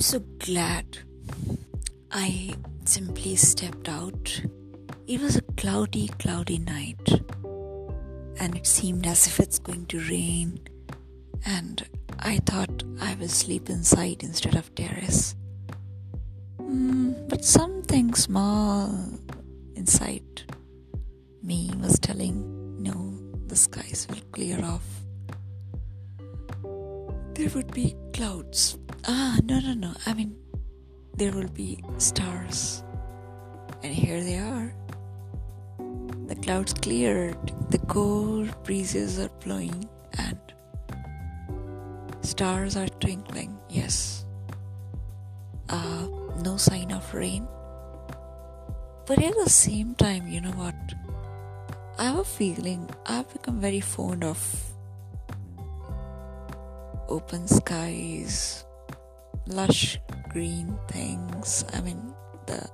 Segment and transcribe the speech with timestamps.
[0.00, 0.96] I'm so glad
[2.10, 2.54] I
[2.86, 4.40] simply stepped out.
[5.06, 7.06] It was a cloudy, cloudy night,
[8.40, 10.58] and it seemed as if it's going to rain.
[11.44, 11.86] And
[12.18, 15.36] I thought I will sleep inside instead of terrace.
[16.56, 18.88] Mm, but something small
[19.74, 20.44] inside
[21.42, 25.02] me was telling, no, the skies will clear off.
[27.34, 28.76] There would be clouds.
[29.08, 29.94] Ah, no, no, no.
[30.04, 30.36] I mean,
[31.16, 32.84] there will be stars.
[33.82, 34.74] And here they are.
[36.26, 37.38] The clouds cleared,
[37.70, 39.88] the cold breezes are blowing,
[40.18, 40.38] and
[42.20, 43.58] stars are twinkling.
[43.70, 44.26] Yes.
[45.70, 46.06] Uh,
[46.44, 47.48] no sign of rain.
[49.06, 50.76] But at the same time, you know what?
[51.98, 54.69] I have a feeling I've become very fond of
[57.10, 58.64] open skies,
[59.46, 59.98] lush
[60.30, 61.64] green things.
[61.74, 62.14] I mean,
[62.46, 62.70] the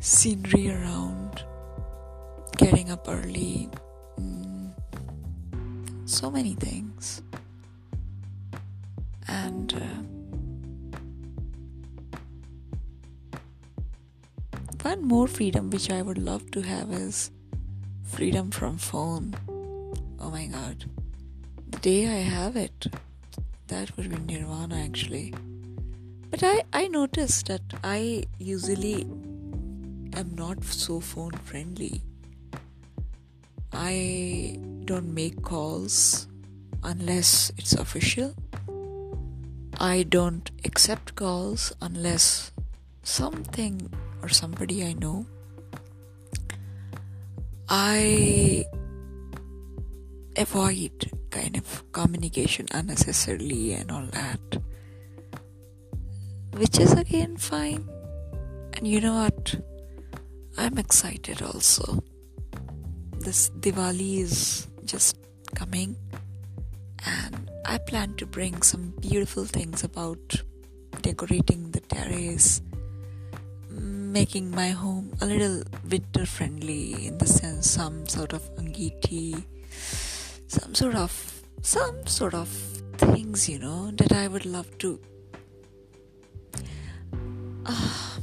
[0.00, 1.44] scenery around,
[2.56, 3.70] getting up early,
[4.20, 4.72] mm,
[6.04, 7.22] so many things.
[9.28, 10.02] And uh,
[14.82, 17.30] one more freedom which I would love to have is
[18.02, 19.34] freedom from phone.
[20.20, 20.84] Oh my god.
[21.84, 22.86] Day I have it,
[23.66, 25.34] that would be nirvana actually.
[26.30, 29.02] But I, I noticed that I usually
[30.14, 32.00] am not so phone friendly.
[33.70, 36.26] I don't make calls
[36.82, 38.34] unless it's official.
[39.78, 42.50] I don't accept calls unless
[43.02, 45.26] something or somebody I know,
[47.68, 48.64] I
[50.34, 54.62] avoid kind of communication unnecessarily and all that,
[56.52, 57.88] which is again fine.
[58.74, 59.54] And you know what?
[60.56, 62.02] I'm excited also.
[63.18, 65.16] This Diwali is just
[65.54, 65.96] coming,
[67.04, 70.42] and I plan to bring some beautiful things about
[71.02, 72.62] decorating the terrace
[74.14, 79.42] making my home a little winter friendly in the sense some sort of angiti
[80.46, 81.12] some sort of
[81.62, 82.48] some sort of
[82.98, 85.00] things you know that i would love to
[87.66, 88.18] uh,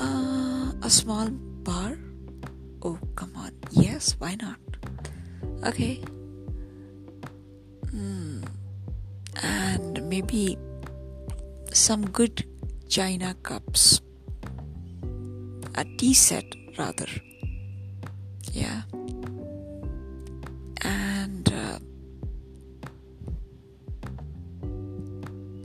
[0.00, 1.28] uh, a small
[1.68, 1.96] bar
[2.82, 4.58] oh come on yes why not
[5.64, 6.00] okay
[7.94, 8.44] mm.
[9.42, 10.58] and maybe
[11.72, 12.44] some good
[12.88, 14.00] china cups.
[15.74, 16.44] A tea set,
[16.78, 17.08] rather.
[18.52, 18.82] Yeah.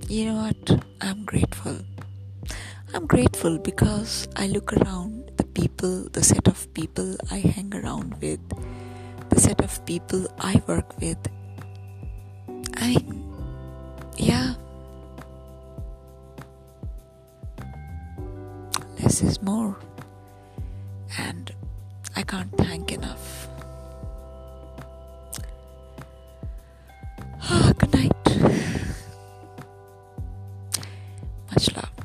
[0.10, 0.84] You know what?
[1.02, 1.78] I'm grateful.
[2.96, 8.20] I'm grateful because I look around the people, the set of people I hang around
[8.20, 8.40] with,
[9.30, 11.20] the set of people I work with.
[12.78, 12.98] I
[14.18, 14.56] yeah,
[19.00, 19.78] less is more.
[21.20, 21.52] And
[22.16, 23.49] I can't thank enough
[31.60, 31.99] bachelor.